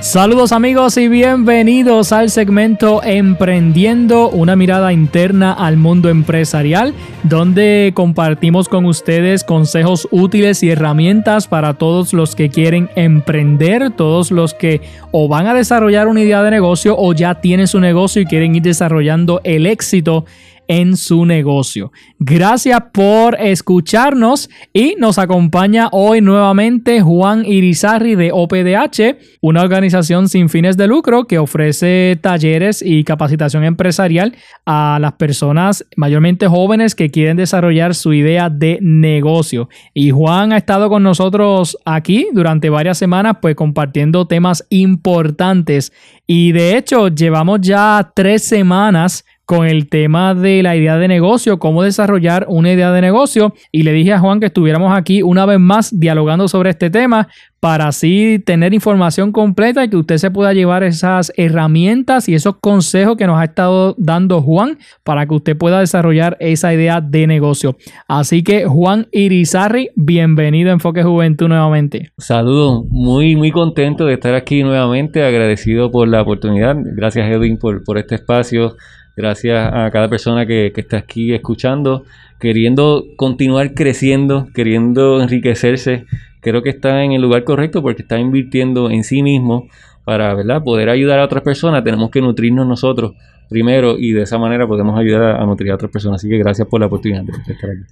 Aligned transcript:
Saludos 0.00 0.52
amigos 0.52 0.96
y 0.96 1.08
bienvenidos 1.08 2.12
al 2.12 2.30
segmento 2.30 3.02
Emprendiendo, 3.04 4.30
una 4.30 4.56
mirada 4.56 4.94
interna 4.94 5.52
al 5.52 5.76
mundo 5.76 6.08
empresarial, 6.08 6.94
donde 7.22 7.92
compartimos 7.94 8.70
con 8.70 8.86
ustedes 8.86 9.44
consejos 9.44 10.08
útiles 10.10 10.62
y 10.62 10.70
herramientas 10.70 11.48
para 11.48 11.74
todos 11.74 12.14
los 12.14 12.34
que 12.34 12.48
quieren 12.48 12.88
emprender, 12.96 13.90
todos 13.90 14.30
los 14.30 14.54
que 14.54 14.80
o 15.10 15.28
van 15.28 15.46
a 15.46 15.54
desarrollar 15.54 16.08
una 16.08 16.22
idea 16.22 16.42
de 16.42 16.50
negocio 16.50 16.96
o 16.96 17.12
ya 17.12 17.42
tienen 17.42 17.68
su 17.68 17.78
negocio 17.78 18.22
y 18.22 18.26
quieren 18.26 18.56
ir 18.56 18.62
desarrollando 18.62 19.42
el 19.44 19.66
éxito 19.66 20.24
en 20.70 20.96
su 20.96 21.26
negocio. 21.26 21.90
Gracias 22.20 22.80
por 22.92 23.36
escucharnos 23.40 24.48
y 24.72 24.94
nos 24.98 25.18
acompaña 25.18 25.88
hoy 25.90 26.20
nuevamente 26.20 27.00
Juan 27.00 27.44
Irizarri 27.44 28.14
de 28.14 28.30
OPDH, 28.32 29.18
una 29.40 29.62
organización 29.62 30.28
sin 30.28 30.48
fines 30.48 30.76
de 30.76 30.86
lucro 30.86 31.24
que 31.24 31.40
ofrece 31.40 32.16
talleres 32.22 32.82
y 32.86 33.02
capacitación 33.02 33.64
empresarial 33.64 34.36
a 34.64 34.98
las 35.00 35.14
personas 35.14 35.84
mayormente 35.96 36.46
jóvenes 36.46 36.94
que 36.94 37.10
quieren 37.10 37.36
desarrollar 37.36 37.96
su 37.96 38.12
idea 38.12 38.48
de 38.48 38.78
negocio. 38.80 39.68
Y 39.92 40.10
Juan 40.10 40.52
ha 40.52 40.56
estado 40.56 40.88
con 40.88 41.02
nosotros 41.02 41.76
aquí 41.84 42.28
durante 42.32 42.70
varias 42.70 42.96
semanas 42.96 43.38
pues 43.42 43.56
compartiendo 43.56 44.28
temas 44.28 44.64
importantes 44.70 45.92
y 46.28 46.52
de 46.52 46.76
hecho 46.76 47.08
llevamos 47.08 47.60
ya 47.60 48.12
tres 48.14 48.44
semanas 48.44 49.24
con 49.50 49.66
el 49.66 49.88
tema 49.88 50.32
de 50.32 50.62
la 50.62 50.76
idea 50.76 50.96
de 50.96 51.08
negocio, 51.08 51.58
cómo 51.58 51.82
desarrollar 51.82 52.46
una 52.48 52.70
idea 52.70 52.92
de 52.92 53.00
negocio. 53.00 53.52
Y 53.72 53.82
le 53.82 53.92
dije 53.92 54.12
a 54.12 54.20
Juan 54.20 54.38
que 54.38 54.46
estuviéramos 54.46 54.96
aquí 54.96 55.24
una 55.24 55.44
vez 55.44 55.58
más 55.58 55.98
dialogando 55.98 56.46
sobre 56.46 56.70
este 56.70 56.88
tema 56.88 57.26
para 57.58 57.88
así 57.88 58.40
tener 58.46 58.72
información 58.72 59.32
completa 59.32 59.82
y 59.82 59.90
que 59.90 59.96
usted 59.96 60.18
se 60.18 60.30
pueda 60.30 60.52
llevar 60.52 60.84
esas 60.84 61.32
herramientas 61.36 62.28
y 62.28 62.34
esos 62.36 62.58
consejos 62.60 63.16
que 63.16 63.26
nos 63.26 63.40
ha 63.40 63.44
estado 63.44 63.96
dando 63.98 64.40
Juan 64.40 64.78
para 65.02 65.26
que 65.26 65.34
usted 65.34 65.58
pueda 65.58 65.80
desarrollar 65.80 66.36
esa 66.38 66.72
idea 66.72 67.00
de 67.00 67.26
negocio. 67.26 67.76
Así 68.06 68.44
que 68.44 68.66
Juan 68.66 69.08
Irizarri, 69.10 69.90
bienvenido 69.96 70.70
a 70.70 70.74
Enfoque 70.74 71.02
Juventud 71.02 71.48
nuevamente. 71.48 72.12
Saludos, 72.18 72.84
muy 72.88 73.34
muy 73.34 73.50
contento 73.50 74.06
de 74.06 74.14
estar 74.14 74.36
aquí 74.36 74.62
nuevamente, 74.62 75.24
agradecido 75.24 75.90
por 75.90 76.06
la 76.06 76.22
oportunidad. 76.22 76.76
Gracias 76.78 77.28
Edwin 77.28 77.58
por, 77.58 77.82
por 77.82 77.98
este 77.98 78.14
espacio 78.14 78.76
Gracias 79.16 79.70
a 79.72 79.90
cada 79.90 80.08
persona 80.08 80.46
que, 80.46 80.72
está 80.74 80.98
aquí 80.98 81.34
escuchando, 81.34 82.04
queriendo 82.38 83.04
continuar 83.16 83.74
creciendo, 83.74 84.48
queriendo 84.54 85.20
enriquecerse. 85.20 86.06
Creo 86.40 86.62
que 86.62 86.70
está 86.70 87.04
en 87.04 87.12
el 87.12 87.20
lugar 87.20 87.44
correcto 87.44 87.82
porque 87.82 88.02
está 88.02 88.18
invirtiendo 88.18 88.90
en 88.90 89.04
sí 89.04 89.22
mismo 89.22 89.68
para 90.04 90.34
¿verdad? 90.34 90.62
poder 90.62 90.88
ayudar 90.88 91.18
a 91.18 91.24
otras 91.24 91.42
personas. 91.42 91.84
Tenemos 91.84 92.10
que 92.10 92.20
nutrirnos 92.20 92.66
nosotros 92.66 93.12
primero 93.48 93.98
y 93.98 94.12
de 94.12 94.22
esa 94.22 94.38
manera 94.38 94.66
podemos 94.66 94.98
ayudar 94.98 95.40
a, 95.40 95.44
nutrir 95.44 95.72
a 95.72 95.74
otras 95.74 95.90
personas. 95.90 96.20
Así 96.20 96.28
que 96.28 96.38
gracias 96.38 96.66
por 96.68 96.80
la 96.80 96.86
oportunidad 96.86 97.24
de 97.24 97.32
estar 97.32 97.70
aquí. 97.70 97.82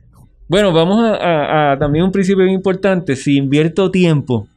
Bueno, 0.48 0.72
vamos 0.72 1.04
a, 1.04 1.72
a 1.72 1.78
también 1.78 2.06
un 2.06 2.12
principio 2.12 2.46
importante. 2.46 3.16
Si 3.16 3.36
invierto 3.36 3.90
tiempo, 3.90 4.48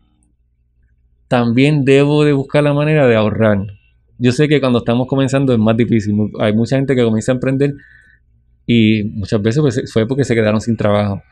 también 1.28 1.84
debo 1.84 2.24
de 2.24 2.31
buscar 2.31 2.63
la 2.63 2.74
manera 2.74 3.07
de 3.07 3.16
ahorrar 3.16 3.81
yo 4.22 4.32
sé 4.32 4.48
que 4.48 4.62
cuando 4.62 4.80
estamos 4.80 5.08
comenzando 5.08 5.52
es 5.52 5.58
más 5.58 5.76
difícil. 5.76 6.16
Hay 6.40 6.54
mucha 6.54 6.76
gente 6.76 6.96
que 6.96 7.04
comienza 7.04 7.32
a 7.32 7.36
emprender 7.36 7.74
y 8.68 9.04
muchas 9.04 9.42
veces 9.42 9.62
pues, 9.62 9.92
fue 9.92 10.08
porque 10.08 10.24
se 10.24 10.36
quedaron 10.36 10.62
sin 10.62 10.78
trabajo. 10.78 11.24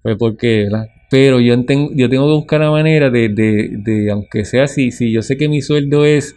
Fue 0.00 0.16
porque, 0.16 0.68
Pero 1.10 1.40
yo, 1.40 1.64
tengo, 1.64 1.90
yo 1.92 2.08
tengo 2.08 2.28
que 2.28 2.34
buscar 2.34 2.60
la 2.60 2.70
manera 2.70 3.10
de, 3.10 3.30
de, 3.30 4.10
aunque 4.12 4.44
sea 4.44 4.62
así, 4.64 4.92
si 4.92 5.10
yo 5.10 5.22
sé 5.22 5.36
que 5.36 5.48
mi 5.48 5.60
sueldo 5.60 6.04
es 6.04 6.36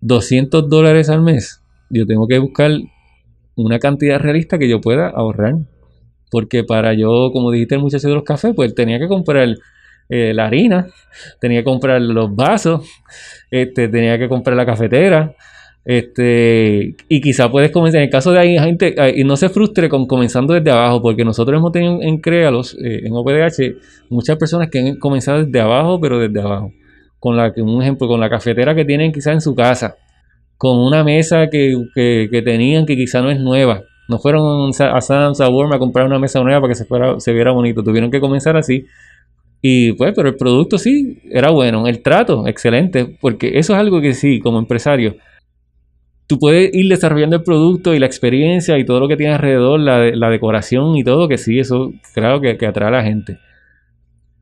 200 0.00 0.68
dólares 0.68 1.08
al 1.08 1.22
mes, 1.22 1.62
yo 1.90 2.06
tengo 2.06 2.26
que 2.26 2.40
buscar 2.40 2.72
una 3.54 3.78
cantidad 3.78 4.18
realista 4.18 4.58
que 4.58 4.68
yo 4.68 4.80
pueda 4.80 5.10
ahorrar. 5.10 5.54
Porque 6.32 6.64
para 6.64 6.92
yo, 6.94 7.30
como 7.32 7.52
dijiste 7.52 7.76
el 7.76 7.82
muchacho 7.82 8.08
de 8.08 8.14
los 8.14 8.24
cafés, 8.24 8.52
pues 8.56 8.74
tenía 8.74 8.98
que 8.98 9.06
comprar 9.06 9.56
eh, 10.10 10.34
la 10.34 10.46
harina, 10.46 10.88
tenía 11.40 11.60
que 11.60 11.64
comprar 11.64 12.02
los 12.02 12.34
vasos, 12.34 12.86
este, 13.50 13.88
tenía 13.88 14.18
que 14.18 14.28
comprar 14.28 14.56
la 14.56 14.66
cafetera. 14.66 15.34
Este, 15.84 16.94
y 17.08 17.20
quizá 17.20 17.50
puedes 17.50 17.70
comenzar, 17.70 18.00
en 18.00 18.04
el 18.04 18.10
caso 18.10 18.32
de 18.32 18.40
ahí, 18.40 18.58
gente, 18.58 18.94
y 19.14 19.24
no 19.24 19.36
se 19.36 19.48
frustre 19.48 19.88
con 19.88 20.06
comenzando 20.06 20.52
desde 20.52 20.70
abajo, 20.70 21.00
porque 21.00 21.24
nosotros 21.24 21.56
hemos 21.56 21.72
tenido 21.72 22.02
en 22.02 22.18
Créalos, 22.18 22.76
eh, 22.84 23.02
en 23.04 23.12
OPDH, 23.12 23.76
muchas 24.10 24.36
personas 24.36 24.68
que 24.68 24.80
han 24.80 24.96
comenzado 24.96 25.44
desde 25.44 25.60
abajo, 25.60 26.00
pero 26.00 26.18
desde 26.18 26.40
abajo. 26.40 26.72
Con 27.18 27.36
la, 27.36 27.52
un 27.56 27.80
ejemplo, 27.80 28.08
con 28.08 28.20
la 28.20 28.28
cafetera 28.28 28.74
que 28.74 28.84
tienen 28.84 29.12
quizá 29.12 29.32
en 29.32 29.40
su 29.40 29.54
casa, 29.54 29.96
con 30.56 30.78
una 30.78 31.04
mesa 31.04 31.48
que, 31.50 31.74
que, 31.94 32.42
tenían 32.44 32.84
que 32.84 32.96
quizá 32.96 33.22
no 33.22 33.30
es 33.30 33.38
nueva. 33.38 33.82
No 34.08 34.18
fueron 34.18 34.70
a 34.70 35.00
Sam's, 35.00 35.40
a 35.40 35.48
Walmart 35.48 35.76
a 35.76 35.78
comprar 35.78 36.04
una 36.06 36.18
mesa 36.18 36.42
nueva 36.42 36.60
para 36.60 36.72
que 36.72 36.74
se, 36.74 36.84
fuera, 36.84 37.20
se 37.20 37.32
viera 37.32 37.52
bonito. 37.52 37.82
Tuvieron 37.82 38.10
que 38.10 38.20
comenzar 38.20 38.56
así 38.56 38.84
y 39.62 39.92
pues, 39.92 40.12
pero 40.14 40.28
el 40.28 40.36
producto 40.36 40.78
sí 40.78 41.18
era 41.30 41.50
bueno, 41.50 41.86
el 41.86 42.02
trato 42.02 42.46
excelente, 42.46 43.16
porque 43.20 43.58
eso 43.58 43.74
es 43.74 43.78
algo 43.78 44.00
que 44.00 44.14
sí, 44.14 44.40
como 44.40 44.58
empresario, 44.58 45.16
tú 46.26 46.38
puedes 46.38 46.72
ir 46.72 46.88
desarrollando 46.88 47.36
el 47.36 47.42
producto 47.42 47.92
y 47.92 47.98
la 47.98 48.06
experiencia 48.06 48.78
y 48.78 48.84
todo 48.84 49.00
lo 49.00 49.08
que 49.08 49.16
tiene 49.16 49.34
alrededor, 49.34 49.80
la, 49.80 50.10
la 50.14 50.30
decoración 50.30 50.96
y 50.96 51.04
todo, 51.04 51.28
que 51.28 51.36
sí, 51.36 51.58
eso 51.58 51.92
claro 52.14 52.40
que, 52.40 52.56
que, 52.56 52.66
atrae 52.66 52.88
a 52.88 52.92
la 52.92 53.02
gente. 53.02 53.38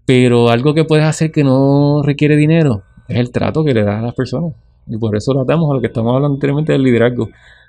Pero 0.04 0.50
algo 0.50 0.74
que 0.74 0.84
puedes 0.84 1.04
hacer 1.04 1.32
que 1.32 1.44
no 1.44 2.02
requiere 2.02 2.36
dinero 2.36 2.82
es 3.08 3.18
el 3.18 3.32
trato 3.32 3.64
que 3.64 3.74
le 3.74 3.84
das 3.84 3.96
a 3.96 4.02
las 4.02 4.14
personas. 4.14 4.52
Y 4.86 4.98
por 4.98 5.16
eso 5.16 5.32
lo 5.34 5.42
atamos 5.42 5.70
a 5.70 5.74
lo 5.74 5.80
que 5.80 5.88
estamos 5.88 6.14
hablando 6.14 6.34
anteriormente 6.34 6.72
del 6.72 6.82
liderazgo 6.82 7.28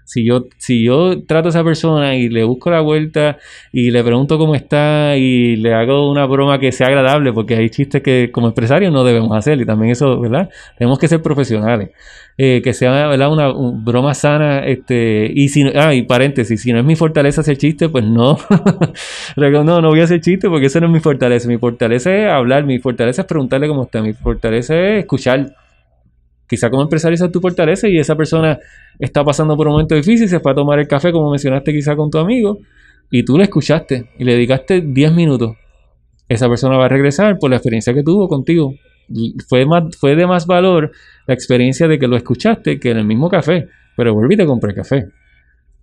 si 0.09 0.25
yo, 0.25 0.47
si 0.58 0.84
yo 0.84 1.22
trato 1.22 1.50
a 1.50 1.52
esa 1.52 1.64
persona 1.64 2.16
y 2.16 2.30
le 2.30 2.44
busco 2.44 2.72
la 2.72 2.81
vuelta 2.81 3.38
y 3.72 3.92
le 3.92 4.03
pregunto 4.03 4.40
cómo 4.40 4.56
está 4.56 5.16
y 5.18 5.56
le 5.56 5.75
hago 5.75 6.09
una 6.09 6.25
broma 6.25 6.59
que 6.59 6.72
sea 6.72 6.88
agradable, 6.88 7.31
porque 7.31 7.56
hay 7.56 7.70
chistes 7.70 8.02
que 8.02 8.31
como 8.31 8.47
empresarios 8.47 8.92
no 8.92 9.03
debemos 9.03 9.38
hacer 9.38 9.62
y 9.62 9.68
también 9.68 9.92
eso, 9.92 10.20
¿verdad? 10.20 10.50
Tenemos 10.80 10.97
que 10.97 11.08
ser 11.08 11.22
profesionales. 11.22 11.92
Eh, 12.40 12.62
que 12.64 12.74
sea, 12.74 13.08
¿verdad? 13.08 13.31
Una, 13.31 13.52
broma 13.52 14.16
sana, 14.16 14.66
este, 14.66 15.30
y 15.31 15.50
si, 15.50 15.64
ah, 15.75 15.94
y 15.94 16.02
paréntesis, 16.03 16.59
si 16.59 16.74
no 16.74 16.80
es 16.80 16.86
mi 16.86 16.96
fortaleza 16.96 17.41
hacer 17.41 17.58
chiste, 17.58 17.88
pues 17.90 18.03
no, 18.03 18.40
no, 19.36 19.64
no 19.81 19.90
voy 19.90 20.00
a 20.00 20.06
hacer 20.06 20.22
chiste 20.22 20.50
porque 20.50 20.68
eso 20.68 20.80
no 20.80 20.88
es 20.88 20.94
mi 20.94 21.02
fortaleza, 21.02 21.47
mi 21.47 21.58
fortaleza 21.58 22.16
es 22.16 22.28
hablar, 22.28 22.64
mi 22.64 22.80
fortaleza 22.80 23.22
es 23.24 23.28
preguntarle 23.28 23.68
cómo 23.68 23.84
está, 23.84 24.02
mi 24.02 24.14
fortaleza 24.14 24.74
es 24.74 25.00
escuchar, 25.02 25.53
Quizá 26.49 26.71
como 26.71 26.81
empresario 26.81 27.13
esa 27.13 27.25
es 27.25 27.31
tu 27.31 27.41
fortaleza 27.41 27.87
y 27.87 27.99
esa 27.99 28.15
persona 28.15 28.57
está 28.97 29.23
pasando 29.23 29.55
por 29.55 29.67
un 29.67 29.73
momento 29.73 29.93
difícil, 29.93 30.27
se 30.27 30.39
fue 30.39 30.51
a 30.51 30.55
tomar 30.55 30.79
el 30.79 30.87
café, 30.87 31.11
como 31.11 31.29
mencionaste 31.29 31.71
quizá 31.71 31.95
con 31.95 32.09
tu 32.09 32.17
amigo, 32.17 32.57
y 33.11 33.23
tú 33.23 33.37
le 33.37 33.43
escuchaste 33.43 34.09
y 34.17 34.23
le 34.23 34.33
dedicaste 34.33 34.81
10 34.81 35.13
minutos. 35.13 35.55
Esa 36.27 36.49
persona 36.49 36.75
va 36.75 36.85
a 36.85 36.89
regresar 36.89 37.37
por 37.37 37.51
la 37.51 37.57
experiencia 37.57 37.93
que 37.93 38.01
tuvo 38.01 38.27
contigo. 38.27 38.73
Fue, 39.47 39.67
más, 39.67 39.95
fue 39.95 40.15
de 40.15 40.25
más 40.25 40.47
valor 40.47 40.91
la 41.27 41.35
experiencia 41.35 41.87
de 41.87 41.99
que 41.99 42.07
lo 42.07 42.17
escuchaste 42.17 42.79
que 42.79 42.89
en 42.89 42.97
el 42.97 43.05
mismo 43.05 43.29
café, 43.29 43.67
pero 43.95 44.16
volviste 44.16 44.43
a 44.43 44.47
comprar 44.47 44.73
café. 44.73 45.05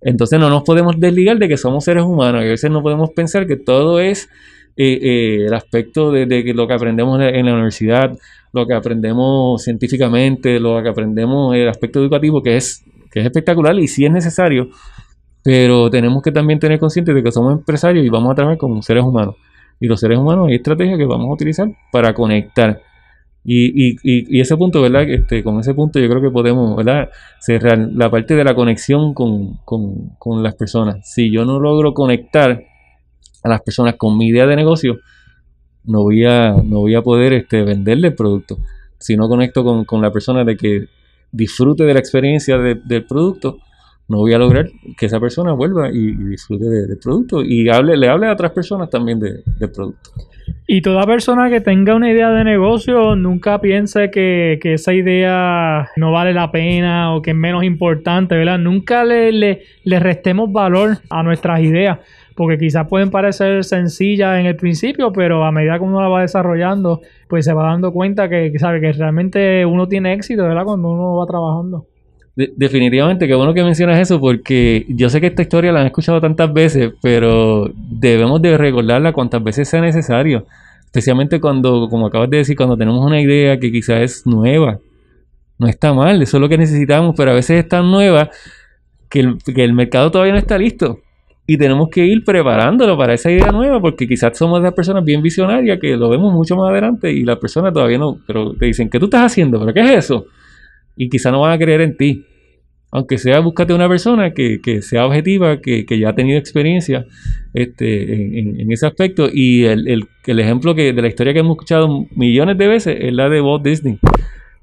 Entonces 0.07 0.39
no 0.39 0.49
nos 0.49 0.63
podemos 0.63 0.97
desligar 0.97 1.37
de 1.37 1.49
que 1.49 1.57
somos 1.57 1.83
seres 1.83 2.05
humanos 2.05 2.41
y 2.41 2.47
a 2.47 2.51
veces 2.51 2.71
no 2.71 2.81
podemos 2.81 3.09
pensar 3.09 3.45
que 3.45 3.57
todo 3.57 3.99
es 3.99 4.29
eh, 4.77 4.97
eh, 5.01 5.45
el 5.47 5.53
aspecto 5.53 6.13
de, 6.13 6.25
de, 6.25 6.53
lo 6.53 6.65
que 6.65 6.73
aprendemos 6.73 7.19
en 7.19 7.45
la 7.45 7.53
universidad, 7.53 8.17
lo 8.53 8.65
que 8.65 8.73
aprendemos 8.73 9.61
científicamente, 9.61 10.61
lo 10.61 10.81
que 10.81 10.87
aprendemos 10.87 11.53
el 11.57 11.67
aspecto 11.67 11.99
educativo, 11.99 12.41
que 12.41 12.55
es, 12.55 12.85
que 13.11 13.19
es 13.19 13.25
espectacular 13.25 13.77
y 13.77 13.89
sí 13.89 14.05
es 14.05 14.11
necesario, 14.13 14.69
pero 15.43 15.89
tenemos 15.89 16.23
que 16.23 16.31
también 16.31 16.57
tener 16.57 16.79
consciente 16.79 17.13
de 17.13 17.21
que 17.21 17.31
somos 17.33 17.51
empresarios 17.51 18.05
y 18.05 18.09
vamos 18.09 18.31
a 18.31 18.35
trabajar 18.35 18.57
como 18.57 18.81
seres 18.81 19.03
humanos. 19.03 19.35
Y 19.77 19.87
los 19.87 19.99
seres 19.99 20.17
humanos 20.17 20.47
hay 20.47 20.55
estrategias 20.55 20.97
que 20.97 21.05
vamos 21.05 21.27
a 21.27 21.33
utilizar 21.33 21.67
para 21.91 22.13
conectar. 22.13 22.81
Y, 23.49 23.95
y, 24.03 24.41
ese 24.41 24.57
punto, 24.57 24.81
¿verdad? 24.81 25.03
Este, 25.03 25.41
con 25.41 25.57
ese 25.61 25.73
punto 25.73 25.99
yo 25.99 26.09
creo 26.09 26.21
que 26.21 26.31
podemos, 26.31 26.75
¿verdad? 26.75 27.09
Cerrar 27.39 27.77
la 27.77 28.11
parte 28.11 28.35
de 28.35 28.43
la 28.43 28.53
conexión 28.53 29.13
con, 29.13 29.59
con, 29.63 30.09
con 30.19 30.43
las 30.43 30.55
personas. 30.55 31.09
Si 31.09 31.31
yo 31.31 31.45
no 31.45 31.57
logro 31.57 31.93
conectar 31.93 32.65
a 33.43 33.49
las 33.49 33.61
personas 33.61 33.95
con 33.95 34.17
mi 34.17 34.27
idea 34.27 34.45
de 34.47 34.57
negocio, 34.57 34.99
no 35.85 36.01
voy 36.01 36.25
a, 36.25 36.51
no 36.61 36.79
voy 36.79 36.95
a 36.95 37.01
poder 37.01 37.31
este, 37.31 37.63
venderle 37.63 38.09
el 38.09 38.15
producto. 38.15 38.57
Si 38.99 39.15
no 39.15 39.29
conecto 39.29 39.63
con, 39.63 40.01
la 40.01 40.11
persona 40.11 40.43
de 40.43 40.57
que 40.57 40.87
disfrute 41.31 41.85
de 41.85 41.93
la 41.93 42.01
experiencia 42.01 42.57
del 42.57 43.05
producto, 43.05 43.59
no 44.09 44.17
voy 44.17 44.33
a 44.33 44.39
lograr 44.39 44.69
que 44.97 45.05
esa 45.05 45.21
persona 45.21 45.53
vuelva 45.53 45.89
y, 45.89 46.11
disfrute 46.15 46.65
del 46.65 46.97
producto 46.97 47.41
y 47.41 47.69
hable, 47.69 47.95
le 47.95 48.09
hable 48.09 48.27
a 48.27 48.33
otras 48.33 48.51
personas 48.51 48.89
también 48.89 49.21
del 49.21 49.71
producto. 49.73 50.11
Y 50.69 50.81
toda 50.81 51.05
persona 51.05 51.49
que 51.49 51.61
tenga 51.61 51.95
una 51.95 52.11
idea 52.11 52.29
de 52.29 52.43
negocio 52.43 53.15
nunca 53.15 53.61
piense 53.61 54.11
que, 54.11 54.59
esa 54.61 54.93
idea 54.93 55.89
no 55.95 56.11
vale 56.11 56.33
la 56.33 56.51
pena 56.51 57.15
o 57.15 57.21
que 57.21 57.31
es 57.31 57.37
menos 57.37 57.63
importante, 57.63 58.35
¿verdad? 58.35 58.59
Nunca 58.59 59.05
le, 59.05 59.31
le, 59.31 59.99
restemos 59.99 60.51
valor 60.51 60.97
a 61.09 61.23
nuestras 61.23 61.61
ideas, 61.61 61.99
porque 62.35 62.57
quizás 62.57 62.85
pueden 62.89 63.11
parecer 63.11 63.63
sencillas 63.63 64.41
en 64.41 64.45
el 64.45 64.57
principio, 64.57 65.13
pero 65.13 65.45
a 65.45 65.53
medida 65.53 65.77
que 65.77 65.85
uno 65.85 66.01
la 66.01 66.09
va 66.09 66.19
desarrollando, 66.19 66.99
pues 67.29 67.45
se 67.45 67.53
va 67.53 67.63
dando 67.63 67.93
cuenta 67.93 68.27
que, 68.27 68.51
sabe 68.59 68.81
que 68.81 68.91
realmente 68.91 69.65
uno 69.65 69.87
tiene 69.87 70.11
éxito, 70.11 70.43
¿verdad? 70.43 70.65
Cuando 70.65 70.89
uno 70.91 71.15
va 71.15 71.25
trabajando 71.25 71.85
definitivamente, 72.55 73.27
qué 73.27 73.33
bueno 73.33 73.53
que 73.53 73.63
mencionas 73.63 73.99
eso, 73.99 74.19
porque 74.19 74.85
yo 74.89 75.09
sé 75.09 75.19
que 75.19 75.27
esta 75.27 75.41
historia 75.41 75.71
la 75.71 75.81
han 75.81 75.87
escuchado 75.87 76.21
tantas 76.21 76.53
veces, 76.53 76.93
pero 77.01 77.71
debemos 77.75 78.41
de 78.41 78.57
recordarla 78.57 79.11
cuantas 79.11 79.43
veces 79.43 79.67
sea 79.67 79.81
necesario. 79.81 80.45
Especialmente 80.85 81.41
cuando, 81.41 81.87
como 81.89 82.07
acabas 82.07 82.29
de 82.29 82.37
decir, 82.37 82.55
cuando 82.55 82.77
tenemos 82.77 83.03
una 83.03 83.19
idea 83.19 83.59
que 83.59 83.71
quizás 83.71 84.01
es 84.01 84.27
nueva. 84.27 84.79
No 85.57 85.67
está 85.67 85.93
mal, 85.93 86.21
eso 86.21 86.37
es 86.37 86.41
lo 86.41 86.47
que 86.47 86.59
necesitamos, 86.59 87.15
pero 87.17 87.31
a 87.31 87.33
veces 87.33 87.59
es 87.59 87.67
tan 87.67 87.89
nueva 87.89 88.29
que 89.09 89.21
el, 89.21 89.37
que 89.43 89.63
el 89.63 89.73
mercado 89.73 90.11
todavía 90.11 90.33
no 90.33 90.39
está 90.39 90.59
listo. 90.59 90.99
Y 91.47 91.57
tenemos 91.57 91.89
que 91.89 92.05
ir 92.05 92.23
preparándolo 92.23 92.95
para 92.97 93.15
esa 93.15 93.31
idea 93.31 93.51
nueva, 93.51 93.81
porque 93.81 94.07
quizás 94.07 94.37
somos 94.37 94.61
las 94.61 94.73
personas 94.73 95.03
bien 95.03 95.23
visionarias 95.23 95.79
que 95.81 95.97
lo 95.97 96.09
vemos 96.09 96.31
mucho 96.33 96.55
más 96.55 96.69
adelante 96.69 97.11
y 97.11 97.23
las 97.23 97.37
personas 97.37 97.73
todavía 97.73 97.97
no, 97.97 98.19
pero 98.27 98.53
te 98.53 98.67
dicen, 98.67 98.89
¿qué 98.89 98.99
tú 98.99 99.05
estás 99.05 99.31
haciendo? 99.31 99.59
¿Pero 99.59 99.73
qué 99.73 99.79
es 99.79 100.05
eso? 100.05 100.25
Y 100.97 101.09
quizá 101.09 101.31
no 101.31 101.41
van 101.41 101.53
a 101.53 101.57
creer 101.57 101.81
en 101.81 101.95
ti. 101.95 102.25
Aunque 102.89 103.17
sea, 103.17 103.39
búscate 103.39 103.73
una 103.73 103.89
persona 103.89 104.33
que, 104.33 104.81
sea 104.81 105.05
objetiva, 105.05 105.59
que, 105.61 105.85
ya 105.99 106.09
ha 106.09 106.15
tenido 106.15 106.39
experiencia 106.39 107.05
este, 107.53 108.39
en, 108.39 108.71
ese 108.71 108.87
aspecto. 108.87 109.29
Y 109.31 109.65
el, 109.65 109.87
el, 110.25 110.39
ejemplo 110.39 110.73
que, 110.73 110.93
de 110.93 111.01
la 111.01 111.07
historia 111.07 111.33
que 111.33 111.39
hemos 111.39 111.55
escuchado 111.55 112.05
millones 112.15 112.57
de 112.57 112.67
veces 112.67 112.97
es 112.99 113.13
la 113.13 113.29
de 113.29 113.41
Walt 113.41 113.63
Disney. 113.63 113.99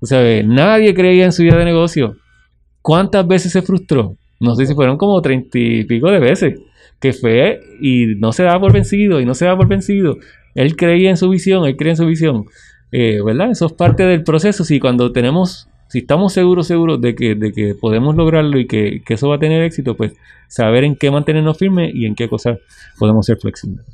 O 0.00 0.06
sea, 0.06 0.42
nadie 0.42 0.94
creía 0.94 1.26
en 1.26 1.32
su 1.32 1.42
idea 1.42 1.56
de 1.56 1.64
negocio. 1.64 2.16
¿Cuántas 2.82 3.26
veces 3.26 3.52
se 3.52 3.62
frustró? 3.62 4.16
No 4.40 4.54
sé 4.54 4.66
si 4.66 4.75
fueron 4.75 4.96
como 4.96 5.20
treinta 5.22 5.58
y 5.58 5.84
pico 5.84 6.10
de 6.10 6.19
veces. 6.19 6.60
Que 7.00 7.12
fue 7.12 7.60
y 7.81 8.14
no 8.16 8.32
se 8.32 8.42
daba 8.42 8.60
por 8.60 8.72
vencido 8.72 9.20
y 9.20 9.26
no 9.26 9.34
se 9.34 9.44
daba 9.44 9.58
por 9.58 9.69
vencido. 9.69 10.16
Él 10.54 10.76
creía 10.76 11.10
en 11.10 11.16
su 11.16 11.28
visión, 11.28 11.66
él 11.66 11.76
creía 11.76 11.92
en 11.92 11.96
su 11.98 12.06
visión. 12.06 12.46
Eh, 12.90 13.20
¿Verdad? 13.25 13.50
Eso 13.50 13.66
es 13.66 13.72
parte 13.72 14.04
del 14.04 14.22
proceso. 14.22 14.64
Si 14.64 14.81
cuando 14.81 15.12
tenemos 15.12 15.69
si 15.88 15.98
estamos 15.98 16.32
seguros, 16.32 16.66
seguros 16.66 17.00
de 17.00 17.14
que, 17.14 17.34
de 17.34 17.52
que 17.52 17.75
podemos 17.75 18.16
lograrlo 18.16 18.58
y 18.58 18.66
que, 18.66 19.02
eso 19.08 19.28
va 19.28 19.36
a 19.36 19.38
tener 19.38 19.62
éxito, 19.62 19.96
pues 19.96 20.12
saber 20.48 20.84
en 20.84 20.96
qué 20.96 21.10
mantenernos 21.10 21.58
firmes 21.58 21.92
y 21.94 22.06
en 22.06 22.14
qué 22.14 22.28
cosas 22.28 22.58
podemos 22.98 23.26
ser 23.26 23.38
flexibles. 23.38 23.84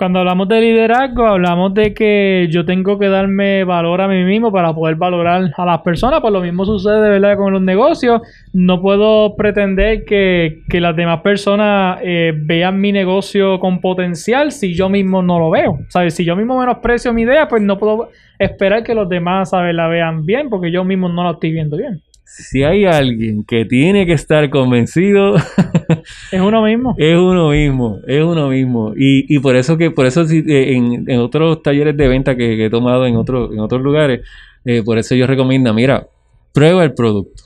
Cuando 0.00 0.20
hablamos 0.20 0.48
de 0.48 0.62
liderazgo, 0.62 1.26
hablamos 1.26 1.74
de 1.74 1.92
que 1.92 2.48
yo 2.50 2.64
tengo 2.64 2.98
que 2.98 3.08
darme 3.08 3.64
valor 3.64 4.00
a 4.00 4.08
mí 4.08 4.24
mismo 4.24 4.50
para 4.50 4.72
poder 4.72 4.96
valorar 4.96 5.50
a 5.54 5.66
las 5.66 5.82
personas. 5.82 6.22
Pues 6.22 6.32
lo 6.32 6.40
mismo 6.40 6.64
sucede, 6.64 7.10
¿verdad?, 7.10 7.36
con 7.36 7.52
los 7.52 7.60
negocios. 7.60 8.22
No 8.54 8.80
puedo 8.80 9.36
pretender 9.36 10.06
que, 10.06 10.62
las 10.72 10.96
demás 10.96 11.20
personas 11.20 11.98
eh, 12.02 12.32
vean 12.34 12.80
mi 12.80 12.92
negocio 12.92 13.60
con 13.60 13.82
potencial 13.82 14.52
si 14.52 14.74
yo 14.74 14.88
mismo 14.88 15.20
no 15.20 15.38
lo 15.38 15.50
veo. 15.50 15.80
¿Sabes? 15.88 16.14
Si 16.14 16.24
yo 16.24 16.34
mismo 16.34 16.58
menosprecio 16.58 17.12
mi 17.12 17.20
idea, 17.20 17.46
pues 17.46 17.60
no 17.60 17.76
puedo 17.76 18.08
esperar 18.38 18.82
que 18.82 18.94
los 18.94 19.06
demás 19.06 19.52
la 19.52 19.86
vean 19.88 20.24
bien 20.24 20.48
porque 20.48 20.72
yo 20.72 20.82
mismo 20.82 21.10
no 21.10 21.24
la 21.24 21.32
estoy 21.32 21.52
viendo 21.52 21.76
bien. 21.76 22.00
Si 22.30 22.62
hay 22.62 22.84
alguien 22.84 23.44
que 23.44 23.64
tiene 23.64 24.06
que 24.06 24.12
estar 24.12 24.48
convencido, 24.50 25.34
es 26.32 26.40
uno 26.40 26.62
mismo. 26.62 26.94
Es 26.96 27.16
uno 27.16 27.50
mismo, 27.50 27.98
es 28.06 28.22
uno 28.22 28.48
mismo. 28.48 28.92
Y, 28.96 29.38
por 29.40 29.56
eso 29.56 29.76
que, 29.76 29.90
por 29.90 30.06
eso 30.06 30.22
eh, 30.22 30.74
en, 30.74 31.10
en 31.10 31.20
otros 31.20 31.62
talleres 31.62 31.96
de 31.96 32.08
venta 32.08 32.36
que, 32.36 32.64
he 32.64 32.70
tomado 32.70 33.06
en, 33.06 33.16
otro, 33.16 33.52
en 33.52 33.58
otros 33.58 33.82
lugares, 33.82 34.20
eh, 34.64 34.82
por 34.84 34.98
eso 34.98 35.14
yo 35.14 35.26
recomiendo, 35.26 35.74
mira, 35.74 36.06
prueba 36.52 36.84
el 36.84 36.94
producto. 36.94 37.44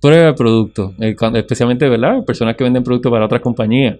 Prueba 0.00 0.28
el 0.28 0.34
producto, 0.36 0.94
eh, 1.00 1.16
especialmente, 1.34 1.88
¿verdad? 1.88 2.24
Personas 2.24 2.54
que 2.54 2.62
venden 2.62 2.84
productos 2.84 3.10
para 3.10 3.24
otras 3.24 3.40
compañías. 3.40 3.98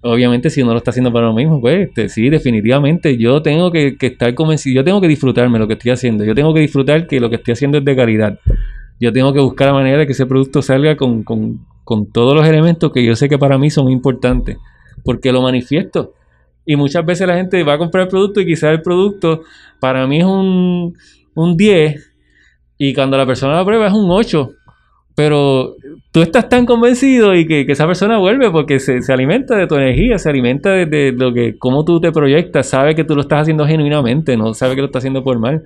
Obviamente, 0.00 0.48
si 0.48 0.62
uno 0.62 0.72
lo 0.72 0.78
está 0.78 0.90
haciendo 0.90 1.12
para 1.12 1.26
uno 1.26 1.36
mismo, 1.36 1.60
pues 1.60 1.88
este, 1.88 2.08
sí, 2.08 2.30
definitivamente 2.30 3.18
yo 3.18 3.42
tengo 3.42 3.70
que, 3.70 3.94
estar 4.00 4.32
convencido, 4.34 4.76
yo 4.76 4.84
tengo 4.84 5.02
que 5.02 5.08
disfrutarme 5.08 5.58
lo 5.58 5.68
que 5.68 5.74
estoy 5.74 5.90
haciendo, 5.90 6.24
yo 6.24 6.34
tengo 6.34 6.54
que 6.54 6.60
disfrutar 6.60 7.06
que 7.06 7.20
lo 7.20 7.28
que 7.28 7.36
estoy 7.36 7.52
haciendo 7.52 7.76
es 7.76 7.84
de 7.84 7.94
calidad. 7.94 8.38
Yo 9.00 9.12
tengo 9.12 9.32
que 9.32 9.40
buscar 9.40 9.68
la 9.68 9.74
manera 9.74 9.98
de 9.98 10.06
que 10.06 10.12
ese 10.12 10.26
producto 10.26 10.62
salga 10.62 10.96
con, 10.96 11.24
todos 12.12 12.34
los 12.34 12.46
elementos 12.46 12.92
que 12.92 13.04
yo 13.04 13.14
sé 13.16 13.28
que 13.28 13.38
para 13.38 13.58
mí 13.58 13.70
son 13.70 13.90
importantes, 13.90 14.58
porque 15.04 15.32
lo 15.32 15.42
manifiesto. 15.42 16.14
Y 16.64 16.76
muchas 16.76 17.04
veces 17.04 17.26
la 17.26 17.36
gente 17.36 17.62
va 17.62 17.74
a 17.74 17.78
comprar 17.78 18.04
el 18.04 18.08
producto 18.08 18.40
y 18.40 18.46
quizás 18.46 18.72
el 18.72 18.82
producto 18.82 19.42
para 19.80 20.06
mí 20.06 20.20
es 20.20 20.24
un, 20.24 20.96
un 21.34 21.56
10 21.56 22.14
y 22.78 22.94
cuando 22.94 23.18
la 23.18 23.26
persona 23.26 23.58
lo 23.58 23.66
prueba 23.66 23.86
es 23.86 23.92
un 23.92 24.10
8 24.10 24.54
pero 25.14 25.76
tú 26.10 26.22
estás 26.22 26.48
tan 26.48 26.66
convencido 26.66 27.34
y 27.34 27.46
que, 27.46 27.64
esa 27.68 27.86
persona 27.86 28.18
vuelve 28.18 28.50
porque 28.50 28.80
se, 28.80 29.00
alimenta 29.12 29.56
de 29.56 29.66
tu 29.66 29.76
energía, 29.76 30.18
se 30.18 30.28
alimenta 30.28 30.70
de, 30.70 31.12
lo 31.16 31.32
que, 31.32 31.56
cómo 31.56 31.84
tú 31.84 32.00
te 32.00 32.10
proyectas, 32.10 32.68
sabe 32.68 32.94
que 32.94 33.04
tú 33.04 33.14
lo 33.14 33.20
estás 33.22 33.42
haciendo 33.42 33.66
genuinamente, 33.66 34.36
no 34.36 34.54
sabe 34.54 34.74
que 34.74 34.80
lo 34.80 34.86
estás 34.86 35.00
haciendo 35.00 35.22
por 35.22 35.38
mal. 35.38 35.62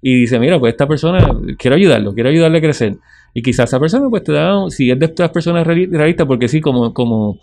Y 0.00 0.20
dice, 0.20 0.38
mira, 0.38 0.58
pues 0.58 0.72
esta 0.72 0.86
persona, 0.86 1.18
quiero 1.58 1.76
ayudarlo, 1.76 2.14
quiero 2.14 2.28
ayudarle 2.28 2.58
a 2.58 2.60
crecer. 2.60 2.96
Y 3.34 3.42
quizás 3.42 3.70
esa 3.70 3.80
persona, 3.80 4.08
pues 4.08 4.24
te 4.24 4.32
da, 4.32 4.68
si 4.68 4.90
es 4.90 4.98
de 4.98 5.06
estas 5.06 5.30
personas 5.30 5.66
realistas, 5.66 6.26
porque 6.26 6.48
sí, 6.48 6.60
como, 6.60 6.92
como, 6.92 7.38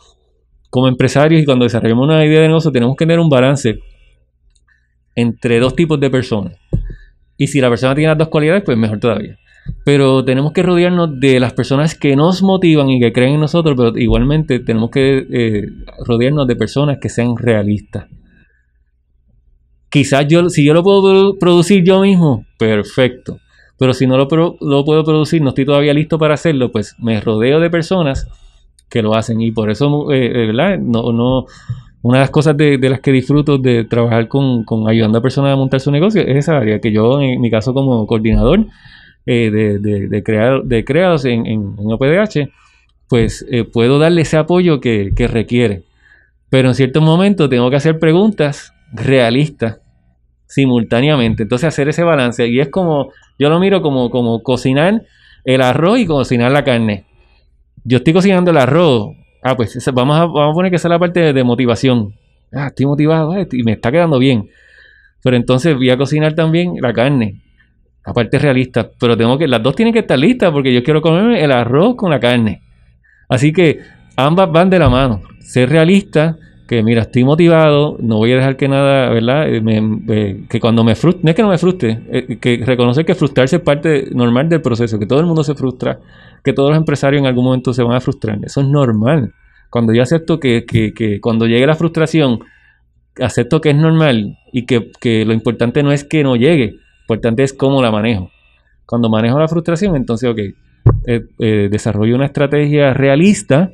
como 0.69 0.87
empresarios 0.87 1.41
y 1.41 1.45
cuando 1.45 1.63
desarrollamos 1.63 2.05
una 2.05 2.25
idea 2.25 2.41
de 2.41 2.47
negocio, 2.47 2.71
tenemos 2.71 2.95
que 2.95 3.05
tener 3.05 3.19
un 3.19 3.29
balance 3.29 3.79
entre 5.15 5.59
dos 5.59 5.75
tipos 5.75 5.99
de 5.99 6.09
personas. 6.09 6.57
Y 7.37 7.47
si 7.47 7.61
la 7.61 7.69
persona 7.69 7.95
tiene 7.95 8.09
las 8.09 8.17
dos 8.17 8.27
cualidades, 8.29 8.63
pues 8.63 8.77
mejor 8.77 8.99
todavía 8.99 9.37
pero 9.85 10.23
tenemos 10.23 10.51
que 10.53 10.63
rodearnos 10.63 11.19
de 11.19 11.39
las 11.39 11.53
personas 11.53 11.95
que 11.95 12.15
nos 12.15 12.41
motivan 12.43 12.89
y 12.89 12.99
que 12.99 13.11
creen 13.13 13.35
en 13.35 13.39
nosotros, 13.41 13.75
pero 13.77 13.97
igualmente 13.97 14.59
tenemos 14.59 14.89
que 14.91 15.25
eh, 15.29 15.67
rodearnos 16.05 16.47
de 16.47 16.55
personas 16.55 16.97
que 16.99 17.09
sean 17.09 17.35
realistas. 17.37 18.07
Quizás 19.89 20.27
yo, 20.27 20.49
si 20.49 20.63
yo 20.63 20.73
lo 20.73 20.83
puedo 20.83 21.37
producir 21.39 21.83
yo 21.83 22.01
mismo, 22.01 22.45
perfecto. 22.57 23.39
Pero 23.77 23.93
si 23.93 24.05
no 24.05 24.17
lo, 24.17 24.57
lo 24.59 24.85
puedo 24.85 25.03
producir, 25.03 25.41
no 25.41 25.49
estoy 25.49 25.65
todavía 25.65 25.93
listo 25.93 26.19
para 26.19 26.33
hacerlo, 26.33 26.71
pues 26.71 26.95
me 26.99 27.19
rodeo 27.21 27.59
de 27.59 27.69
personas 27.69 28.27
que 28.89 29.01
lo 29.01 29.15
hacen. 29.15 29.41
Y 29.41 29.51
por 29.51 29.69
eso, 29.69 30.11
eh, 30.11 30.25
eh, 30.25 30.47
¿verdad? 30.47 30.77
No, 30.77 31.11
no, 31.13 31.45
una 32.01 32.19
de 32.19 32.23
las 32.23 32.29
cosas 32.29 32.55
de, 32.57 32.77
las 32.77 33.01
que 33.01 33.11
disfruto 33.11 33.57
de 33.57 33.83
trabajar 33.83 34.27
con, 34.27 34.63
con, 34.63 34.87
ayudando 34.89 35.17
a 35.17 35.21
personas 35.21 35.53
a 35.53 35.57
montar 35.57 35.79
su 35.79 35.91
negocio 35.91 36.21
es 36.21 36.37
esa 36.37 36.57
área, 36.57 36.79
que 36.79 36.91
yo 36.91 37.21
en 37.21 37.41
mi 37.41 37.51
caso 37.51 37.73
como 37.73 38.05
coordinador, 38.07 38.67
eh, 39.31 39.51
de, 39.51 39.77
de, 39.77 40.07
de, 40.07 40.83
creados 40.83 41.23
en, 41.23 41.45
en, 41.45 41.75
OPDH, 41.77 42.49
pues 43.07 43.45
eh, 43.51 43.63
puedo 43.63 43.99
darle 43.99 44.23
ese 44.23 44.37
apoyo 44.37 44.79
que, 44.79 45.13
requiere. 45.31 45.83
Pero 46.49 46.69
en 46.69 46.73
ciertos 46.73 47.03
momentos 47.03 47.47
tengo 47.47 47.69
que 47.69 47.75
hacer 47.75 47.99
preguntas 47.99 48.73
realistas 48.91 49.81
simultáneamente. 50.47 51.43
Entonces 51.43 51.67
hacer 51.67 51.89
ese 51.89 52.01
balance. 52.01 52.47
Y 52.47 52.59
es 52.59 52.69
como, 52.69 53.11
yo 53.37 53.51
lo 53.51 53.59
miro 53.59 53.83
como, 53.83 54.09
como 54.09 54.41
cocinar 54.41 55.03
el 55.45 55.61
arroz 55.61 55.99
y 55.99 56.07
cocinar 56.07 56.51
la 56.51 56.63
carne. 56.63 57.05
Yo 57.83 57.97
estoy 57.97 58.13
cocinando 58.13 58.49
el 58.49 58.57
arroz. 58.57 59.11
Ah, 59.43 59.55
pues 59.55 59.77
vamos 59.93 60.17
a, 60.17 60.25
vamos 60.25 60.53
a 60.53 60.53
poner 60.55 60.71
que 60.71 60.77
esa 60.77 60.87
es 60.87 60.91
la 60.91 60.97
parte 60.97 61.33
de, 61.33 61.43
motivación. 61.43 62.15
Ah, 62.51 62.69
estoy 62.69 62.87
motivado 62.87 63.37
eh, 63.37 63.47
y 63.51 63.61
me 63.61 63.73
está 63.73 63.91
quedando 63.91 64.17
bien. 64.17 64.49
Pero 65.21 65.35
entonces 65.35 65.75
voy 65.75 65.91
a 65.91 65.97
cocinar 65.97 66.33
también 66.33 66.77
la 66.81 66.93
carne 66.93 67.43
aparte 68.09 68.39
realista, 68.39 68.89
pero 68.99 69.15
tengo 69.15 69.37
que, 69.37 69.47
las 69.47 69.61
dos 69.61 69.75
tienen 69.75 69.93
que 69.93 69.99
estar 69.99 70.17
listas 70.17 70.51
porque 70.51 70.73
yo 70.73 70.83
quiero 70.83 71.01
comerme 71.01 71.43
el 71.43 71.51
arroz 71.51 71.95
con 71.95 72.09
la 72.09 72.19
carne. 72.19 72.61
Así 73.27 73.53
que 73.53 73.79
ambas 74.15 74.51
van 74.51 74.69
de 74.69 74.79
la 74.79 74.89
mano. 74.89 75.21
Ser 75.39 75.69
realista, 75.69 76.37
que 76.67 76.83
mira, 76.83 77.03
estoy 77.03 77.23
motivado, 77.23 77.97
no 77.99 78.17
voy 78.17 78.31
a 78.33 78.37
dejar 78.37 78.57
que 78.57 78.67
nada, 78.67 79.09
¿verdad? 79.09 79.45
Eh, 79.47 80.43
que 80.49 80.59
cuando 80.59 80.83
me 80.83 80.95
frustre, 80.95 81.21
no 81.23 81.29
es 81.29 81.35
que 81.35 81.41
no 81.41 81.49
me 81.49 81.57
frustre, 81.57 81.99
eh, 82.11 82.37
que 82.39 82.63
reconocer 82.65 83.05
que 83.05 83.15
frustrarse 83.15 83.57
es 83.57 83.61
parte 83.61 84.09
normal 84.11 84.49
del 84.49 84.61
proceso, 84.61 84.99
que 84.99 85.05
todo 85.05 85.19
el 85.19 85.25
mundo 85.25 85.43
se 85.43 85.55
frustra, 85.55 85.99
que 86.43 86.53
todos 86.53 86.69
los 86.69 86.77
empresarios 86.77 87.21
en 87.21 87.27
algún 87.27 87.45
momento 87.45 87.73
se 87.73 87.83
van 87.83 87.95
a 87.95 88.01
frustrar. 88.01 88.39
Eso 88.43 88.61
es 88.61 88.67
normal. 88.67 89.33
Cuando 89.69 89.93
yo 89.93 90.01
acepto 90.01 90.39
que, 90.39 90.65
que, 90.65 90.93
que 90.93 91.21
cuando 91.21 91.45
llegue 91.45 91.65
la 91.67 91.75
frustración, 91.75 92.39
acepto 93.21 93.61
que 93.61 93.69
es 93.69 93.75
normal 93.75 94.37
y 94.51 94.65
que, 94.65 94.91
que 94.99 95.25
lo 95.25 95.33
importante 95.33 95.83
no 95.83 95.91
es 95.91 96.03
que 96.03 96.23
no 96.23 96.35
llegue, 96.35 96.77
importante 97.09 97.43
es 97.43 97.53
cómo 97.53 97.81
la 97.81 97.91
manejo. 97.91 98.29
Cuando 98.85 99.09
manejo 99.09 99.39
la 99.39 99.47
frustración, 99.47 99.95
entonces, 99.95 100.29
ok, 100.29 100.39
eh, 101.07 101.25
eh, 101.39 101.67
desarrollo 101.71 102.15
una 102.15 102.25
estrategia 102.25 102.93
realista. 102.93 103.71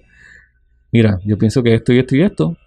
Mira, 0.91 1.19
yo 1.25 1.37
pienso 1.37 1.61
que 1.61 1.73
esto 1.73 1.91
y 1.91 1.99
esto 1.99 2.15
y 2.15 2.21
esto. 2.21 2.57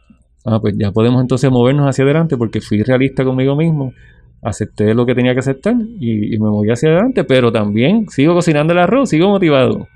Ah, 0.44 0.60
pues 0.60 0.74
ya 0.76 0.92
podemos 0.92 1.20
entonces 1.22 1.50
movernos 1.50 1.88
hacia 1.88 2.04
adelante 2.04 2.36
porque 2.36 2.60
fui 2.60 2.82
realista 2.82 3.24
conmigo 3.24 3.56
mismo, 3.56 3.92
acepté 4.42 4.94
lo 4.94 5.04
que 5.04 5.14
tenía 5.14 5.34
que 5.34 5.40
aceptar 5.40 5.74
y, 5.98 6.38
me 6.38 6.48
moví 6.48 6.70
hacia 6.70 6.90
adelante, 6.90 7.24
pero 7.24 7.50
también 7.50 8.08
sigo 8.08 8.34
cocinando 8.34 8.72
el 8.72 8.78
arroz, 8.78 9.10
sigo 9.10 9.28
motivado. 9.28 9.88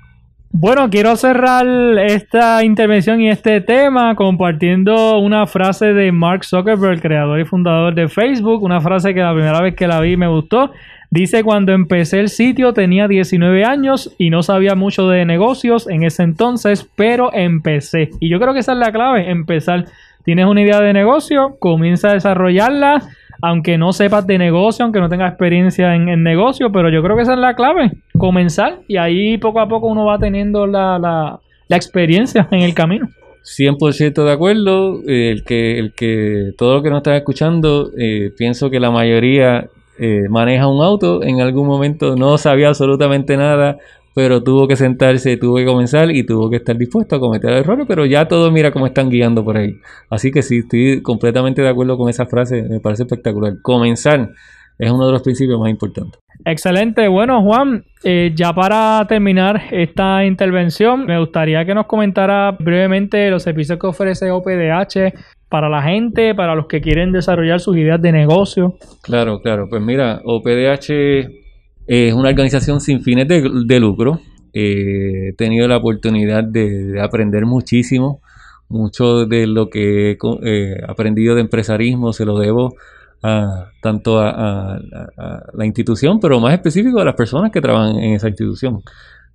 Bueno, 0.55 0.91
quiero 0.91 1.15
cerrar 1.15 1.65
esta 1.97 2.63
intervención 2.63 3.19
y 3.19 3.27
este 3.27 3.59
tema 3.59 4.15
compartiendo 4.15 5.17
una 5.17 5.47
frase 5.47 5.93
de 5.93 6.11
Mark 6.11 6.45
Zuckerberg, 6.45 7.01
creador 7.01 7.39
y 7.39 7.43
fundador 7.43 7.95
de 7.95 8.07
Facebook, 8.07 8.61
una 8.61 8.79
frase 8.79 9.15
que 9.15 9.21
la 9.21 9.33
primera 9.33 9.59
vez 9.61 9.75
que 9.75 9.87
la 9.87 9.99
vi 9.99 10.15
me 10.15 10.27
gustó. 10.27 10.71
Dice, 11.09 11.43
cuando 11.43 11.73
empecé 11.73 12.19
el 12.19 12.29
sitio 12.29 12.71
tenía 12.71 13.07
19 13.07 13.65
años 13.65 14.13
y 14.19 14.29
no 14.29 14.43
sabía 14.43 14.75
mucho 14.75 15.09
de 15.09 15.25
negocios 15.25 15.89
en 15.89 16.03
ese 16.03 16.21
entonces, 16.21 16.87
pero 16.95 17.33
empecé. 17.33 18.11
Y 18.19 18.29
yo 18.29 18.39
creo 18.39 18.53
que 18.53 18.59
esa 18.59 18.73
es 18.73 18.77
la 18.77 18.91
clave, 18.91 19.31
empezar. 19.31 19.85
Tienes 20.23 20.45
una 20.45 20.61
idea 20.61 20.81
de 20.81 20.93
negocio, 20.93 21.55
comienza 21.57 22.11
a 22.11 22.13
desarrollarla 22.13 23.01
aunque 23.43 23.77
no 23.77 23.91
sepas 23.91 24.25
de 24.25 24.37
negocio, 24.37 24.85
aunque 24.85 25.01
no 25.01 25.09
tengas 25.09 25.29
experiencia 25.31 25.93
en, 25.95 26.23
negocio, 26.23 26.71
pero 26.71 26.89
yo 26.89 27.03
creo 27.03 27.17
que 27.17 27.23
esa 27.23 27.33
es 27.33 27.39
la 27.39 27.55
clave, 27.55 27.91
comenzar 28.17 28.79
y 28.87 28.95
ahí 28.95 29.37
poco 29.37 29.59
a 29.59 29.67
poco 29.67 29.87
uno 29.87 30.05
va 30.05 30.17
teniendo 30.17 30.65
la, 30.65 30.97
la, 30.97 31.75
experiencia 31.75 32.47
en 32.51 32.61
el 32.61 32.73
camino. 32.73 33.09
100% 33.43 34.23
de 34.23 34.31
acuerdo, 34.31 35.01
el 35.05 35.43
que, 35.43 35.77
el 35.77 35.91
que 35.93 36.51
todo 36.57 36.75
lo 36.75 36.83
que 36.83 36.89
nos 36.89 36.99
está 36.99 37.17
escuchando, 37.17 37.91
eh, 37.97 38.31
pienso 38.37 38.69
que 38.69 38.79
la 38.79 38.91
mayoría 38.91 39.67
eh, 39.99 40.29
maneja 40.29 40.69
un 40.69 40.81
auto, 40.81 41.21
en 41.21 41.41
algún 41.41 41.67
momento 41.67 42.15
no 42.15 42.37
sabía 42.37 42.69
absolutamente 42.69 43.35
nada, 43.35 43.77
pero 44.13 44.43
tuvo 44.43 44.67
que 44.67 44.75
sentarse, 44.75 45.37
tuvo 45.37 45.57
que 45.57 45.65
comenzar 45.65 46.11
y 46.11 46.25
tuvo 46.25 46.49
que 46.49 46.57
estar 46.57 46.77
dispuesto 46.77 47.15
a 47.15 47.19
cometer 47.19 47.51
errores, 47.51 47.85
pero 47.87 48.05
ya 48.05 48.27
todo 48.27 48.51
mira 48.51 48.71
cómo 48.71 48.85
están 48.85 49.09
guiando 49.09 49.43
por 49.43 49.57
ahí. 49.57 49.79
Así 50.09 50.31
que 50.31 50.41
sí, 50.41 50.59
estoy 50.59 51.01
completamente 51.01 51.61
de 51.61 51.69
acuerdo 51.69 51.97
con 51.97 52.09
esa 52.09 52.25
frase, 52.25 52.63
me 52.63 52.79
parece 52.79 53.03
espectacular. 53.03 53.53
Comenzar 53.61 54.29
es 54.77 54.91
uno 54.91 55.05
de 55.05 55.11
los 55.11 55.21
principios 55.21 55.59
más 55.59 55.69
importantes. 55.69 56.19
Excelente. 56.45 57.07
Bueno, 57.07 57.41
Juan, 57.41 57.85
eh, 58.03 58.31
ya 58.35 58.53
para 58.53 59.05
terminar 59.07 59.61
esta 59.71 60.25
intervención, 60.25 61.05
me 61.05 61.19
gustaría 61.19 61.65
que 61.65 61.73
nos 61.73 61.85
comentara 61.85 62.51
brevemente 62.51 63.29
los 63.29 63.43
servicios 63.43 63.79
que 63.79 63.87
ofrece 63.87 64.31
OPDH 64.31 65.13
para 65.47 65.69
la 65.69 65.83
gente, 65.83 66.33
para 66.33 66.55
los 66.55 66.65
que 66.67 66.81
quieren 66.81 67.11
desarrollar 67.11 67.59
sus 67.59 67.77
ideas 67.77 68.01
de 68.01 68.11
negocio. 68.11 68.75
Claro, 69.03 69.39
claro. 69.41 69.67
Pues 69.69 69.81
mira, 69.81 70.21
OPDH 70.25 71.42
es 71.87 72.13
una 72.13 72.29
organización 72.29 72.81
sin 72.81 73.01
fines 73.01 73.27
de, 73.27 73.79
lucro. 73.79 74.19
Eh, 74.53 75.29
he 75.29 75.33
tenido 75.33 75.67
la 75.67 75.77
oportunidad 75.77 76.43
de, 76.43 76.99
aprender 77.01 77.45
muchísimo. 77.45 78.21
Mucho 78.69 79.25
de 79.25 79.45
lo 79.45 79.69
que 79.69 80.11
he 80.11 80.17
eh, 80.43 80.77
aprendido 80.87 81.35
de 81.35 81.41
empresarismo 81.41 82.13
se 82.13 82.25
lo 82.25 82.39
debo 82.39 82.73
a, 83.21 83.69
tanto 83.81 84.19
a, 84.19 84.79
la 85.53 85.65
institución, 85.65 86.19
pero 86.19 86.39
más 86.39 86.53
específico 86.53 86.99
a 86.99 87.05
las 87.05 87.15
personas 87.15 87.51
que 87.51 87.61
trabajan 87.61 87.97
en 87.97 88.13
esa 88.15 88.29
institución. 88.29 88.81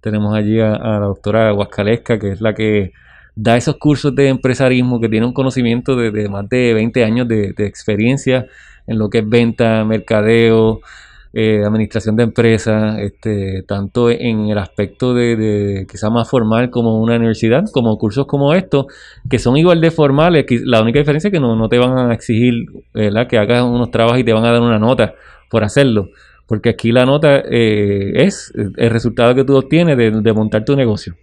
Tenemos 0.01 0.35
allí 0.37 0.61
a, 0.61 0.79
la 0.79 0.99
doctora 1.01 1.53
Huascalesca, 1.53 2.19
que 2.19 2.33
es 2.33 2.41
la 2.41 2.55
que 2.55 2.93
da 3.37 3.57
esos 3.57 3.77
cursos 3.77 4.15
de 4.15 4.29
empresarismo, 4.29 5.01
que 5.01 5.09
tiene 5.09 5.27
un 5.27 5.33
conocimiento 5.33 5.95
de, 5.95 6.29
más 6.29 6.49
de 6.49 6.75
20 6.75 7.05
años 7.05 7.29
de, 7.29 7.53
de 7.53 7.67
experiencia 7.67 8.47
en 8.87 8.99
lo 8.99 9.11
que 9.11 9.19
es 9.19 9.29
venta, 9.29 9.85
mercadeo, 9.85 10.81
eh, 11.35 11.63
administración 11.65 12.17
de 12.17 12.23
empresas, 12.23 12.99
este, 13.01 13.63
tanto 13.63 14.11
en 14.11 14.49
el 14.49 14.59
aspecto 14.59 15.13
de, 15.13 15.37
de 15.37 15.87
quizá 15.91 16.09
más 16.09 16.29
formal 16.29 16.71
como 16.71 17.01
una 17.01 17.17
universidad, 17.17 17.65
como 17.73 17.99
cursos 17.99 18.27
como 18.27 18.55
estos, 18.55 18.87
que 19.29 19.39
son 19.39 19.57
igual 19.57 19.81
de 19.81 19.91
formales, 19.91 20.47
la 20.65 20.81
única 20.81 20.99
diferencia 20.99 21.29
es 21.29 21.33
que 21.33 21.41
no, 21.41 21.69
te 21.69 21.79
van 21.79 22.11
a 22.11 22.15
exigir 22.15 22.67
que 23.29 23.39
hagas 23.39 23.63
unos 23.63 23.91
trabajos 23.91 24.19
y 24.19 24.25
te 24.25 24.33
van 24.33 24.45
a 24.45 24.53
dar 24.53 24.63
una 24.63 24.79
nota 24.79 25.15
por 25.51 25.65
hacerlo, 25.65 26.09
porque 26.47 26.71
aquí 26.71 26.93
la 26.93 27.05
nota 27.05 27.43
eh, 27.45 28.13
es 28.15 28.53
el 28.55 28.91
resultado 28.91 29.35
que 29.35 29.45
tú 29.45 29.57
obtienes 29.57 29.97
de, 29.97 30.33
montar 30.33 30.65
tu 30.65 30.77
negocio. 30.77 31.15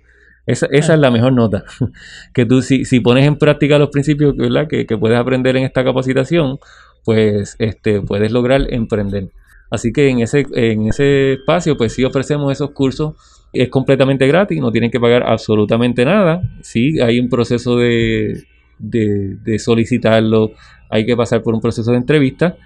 Esa, 0.45 0.67
es 0.67 0.88
la 0.89 1.09
mejor 1.09 1.33
nota. 1.33 1.63
Que 2.33 2.45
tú, 2.45 2.62
si, 2.62 2.85
si 2.85 3.00
pones 3.00 3.25
en 3.25 3.38
práctica 3.38 3.79
los 3.79 3.89
principios 3.89 4.35
Que, 4.69 4.85
que 4.85 4.97
puedes 4.97 5.17
aprender 5.17 5.57
en 5.57 5.63
esta 5.63 5.83
capacitación, 5.83 6.59
pues 7.03 7.55
este, 7.57 8.01
puedes 8.01 8.31
lograr 8.31 8.71
emprender. 8.71 9.29
Así 9.69 9.91
que 9.91 10.10
en 10.10 10.19
ese, 10.19 10.45
en 10.53 10.88
ese 10.88 11.34
espacio, 11.34 11.77
pues 11.77 11.93
sí 11.93 12.03
ofrecemos 12.03 12.51
esos 12.51 12.72
cursos. 12.72 13.15
Es 13.51 13.69
completamente 13.69 14.27
gratis, 14.27 14.60
no 14.60 14.72
tienen 14.72 14.91
que 14.91 15.00
pagar 15.00 15.24
absolutamente 15.24 16.05
nada. 16.05 16.41
Sí, 16.62 17.00
hay 17.00 17.19
un 17.19 17.29
proceso 17.29 17.77
de, 17.77 18.43
de, 18.79 19.60
solicitarlo, 19.60 20.51
hay 20.89 21.05
que 21.05 21.15
pasar 21.15 21.41
por 21.41 21.53
un 21.53 21.62
proceso 21.62 21.91
de 21.91 21.98
entrevista, 21.98 22.57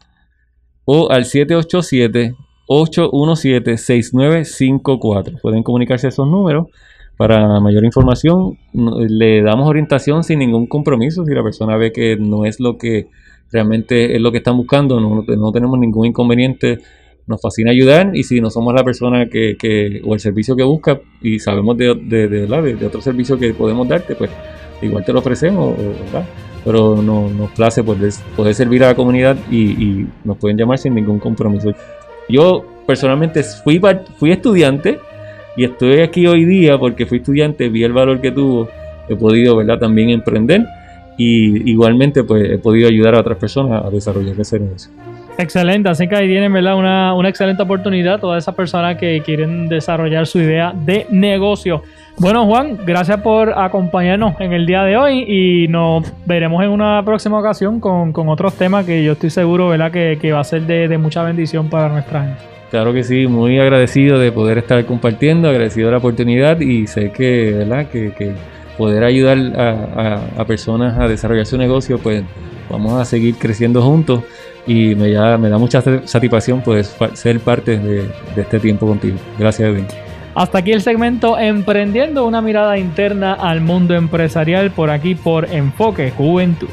o 0.84 1.10
al 1.10 1.24
787 1.24 2.34
817-6954. 2.72 5.40
Pueden 5.40 5.62
comunicarse 5.62 6.06
a 6.06 6.10
esos 6.10 6.26
números. 6.26 6.66
Para 7.16 7.60
mayor 7.60 7.84
información, 7.84 8.58
le 8.72 9.42
damos 9.42 9.68
orientación 9.68 10.24
sin 10.24 10.38
ningún 10.38 10.66
compromiso. 10.66 11.26
Si 11.26 11.34
la 11.34 11.42
persona 11.42 11.76
ve 11.76 11.92
que 11.92 12.16
no 12.16 12.46
es 12.46 12.58
lo 12.58 12.78
que 12.78 13.08
realmente 13.52 14.16
es 14.16 14.22
lo 14.22 14.32
que 14.32 14.38
están 14.38 14.56
buscando, 14.56 14.98
no, 14.98 15.52
tenemos 15.52 15.78
ningún 15.78 16.06
inconveniente. 16.06 16.78
Nos 17.26 17.38
fascina 17.40 17.70
ayudar 17.70 18.16
y 18.16 18.24
si 18.24 18.40
no 18.40 18.50
somos 18.50 18.74
la 18.74 18.82
persona 18.82 19.28
que, 19.28 20.00
o 20.04 20.14
el 20.14 20.20
servicio 20.20 20.56
que 20.56 20.64
busca 20.64 21.00
y 21.20 21.38
sabemos 21.38 21.76
de, 21.76 21.94
de, 21.94 22.26
de, 22.26 22.84
otro 22.84 23.00
servicio 23.00 23.38
que 23.38 23.54
podemos 23.54 23.86
darte, 23.86 24.16
pues 24.16 24.28
igual 24.80 25.04
te 25.04 25.12
lo 25.12 25.20
ofrecemos, 25.20 25.76
pero 26.64 27.00
no, 27.00 27.30
nos 27.30 27.52
place 27.52 27.84
poder, 27.84 28.12
poder 28.36 28.56
servir 28.56 28.82
a 28.82 28.88
la 28.88 28.96
comunidad 28.96 29.36
y, 29.52 29.70
y 29.70 30.08
nos 30.24 30.36
pueden 30.38 30.58
llamar 30.58 30.78
sin 30.78 30.96
ningún 30.96 31.20
compromiso. 31.20 31.72
Yo 32.32 32.64
personalmente 32.86 33.42
fui, 33.42 33.78
fui 34.16 34.32
estudiante 34.32 34.98
y 35.54 35.64
estoy 35.64 36.00
aquí 36.00 36.26
hoy 36.26 36.46
día 36.46 36.78
porque 36.78 37.04
fui 37.04 37.18
estudiante, 37.18 37.68
vi 37.68 37.84
el 37.84 37.92
valor 37.92 38.22
que 38.22 38.32
tuvo, 38.32 38.68
he 39.06 39.14
podido 39.14 39.56
¿verdad? 39.56 39.78
también 39.78 40.08
emprender 40.08 40.64
y 41.18 41.70
igualmente 41.70 42.24
pues 42.24 42.50
he 42.50 42.56
podido 42.56 42.88
ayudar 42.88 43.16
a 43.16 43.20
otras 43.20 43.36
personas 43.36 43.84
a 43.84 43.90
desarrollar 43.90 44.40
ese 44.40 44.58
negocio. 44.58 44.90
Excelente, 45.38 45.88
así 45.88 46.06
que 46.08 46.16
ahí 46.16 46.28
tienen 46.28 46.52
¿verdad? 46.52 46.76
Una, 46.76 47.14
una 47.14 47.28
excelente 47.28 47.62
oportunidad 47.62 48.20
todas 48.20 48.44
esas 48.44 48.54
personas 48.54 48.96
que 48.96 49.22
quieren 49.24 49.68
desarrollar 49.68 50.26
su 50.26 50.38
idea 50.38 50.72
de 50.74 51.06
negocio. 51.10 51.82
Bueno 52.18 52.46
Juan, 52.46 52.78
gracias 52.84 53.20
por 53.22 53.58
acompañarnos 53.58 54.38
en 54.40 54.52
el 54.52 54.66
día 54.66 54.84
de 54.84 54.96
hoy 54.96 55.24
y 55.26 55.68
nos 55.68 56.12
veremos 56.26 56.62
en 56.62 56.70
una 56.70 57.02
próxima 57.04 57.38
ocasión 57.38 57.80
con, 57.80 58.12
otros 58.28 58.54
temas 58.54 58.84
que 58.84 59.02
yo 59.02 59.12
estoy 59.12 59.30
seguro 59.30 59.68
¿verdad? 59.68 59.90
Que, 59.90 60.18
que 60.20 60.32
va 60.32 60.40
a 60.40 60.44
ser 60.44 60.62
de, 60.62 60.88
de 60.88 60.98
mucha 60.98 61.22
bendición 61.22 61.70
para 61.70 61.88
nuestra 61.88 62.22
gente. 62.22 62.52
Claro 62.72 62.94
que 62.94 63.04
sí, 63.04 63.26
muy 63.26 63.58
agradecido 63.58 64.18
de 64.18 64.32
poder 64.32 64.56
estar 64.56 64.82
compartiendo, 64.86 65.50
agradecido 65.50 65.88
de 65.88 65.92
la 65.92 65.98
oportunidad 65.98 66.58
y 66.60 66.86
sé 66.86 67.12
que, 67.12 67.52
¿verdad? 67.52 67.86
que, 67.88 68.12
que 68.12 68.32
poder 68.78 69.04
ayudar 69.04 69.38
a, 70.38 70.44
personas 70.46 70.98
a 70.98 71.06
desarrollar 71.06 71.44
su 71.44 71.58
negocio, 71.58 71.98
pues 71.98 72.24
vamos 72.70 72.98
a 72.98 73.04
seguir 73.04 73.34
creciendo 73.34 73.82
juntos 73.82 74.22
y 74.66 74.94
me, 74.94 75.10
ya, 75.10 75.36
me 75.38 75.48
da 75.48 75.58
mucha 75.58 75.82
satisfacción 76.04 76.60
pues, 76.62 76.96
ser 77.14 77.40
parte 77.40 77.78
de, 77.78 78.10
este 78.36 78.60
tiempo 78.60 78.86
contigo. 78.86 79.16
Gracias, 79.38 79.68
Edwin. 79.68 79.86
Hasta 80.34 80.58
aquí 80.58 80.72
el 80.72 80.80
segmento 80.80 81.38
Emprendiendo, 81.38 82.26
una 82.26 82.40
mirada 82.40 82.78
interna 82.78 83.34
al 83.34 83.60
mundo 83.60 83.94
empresarial 83.94 84.70
por 84.70 84.90
aquí 84.90 85.14
por 85.14 85.44
Enfoque 85.52 86.10
Juventud. 86.10 86.68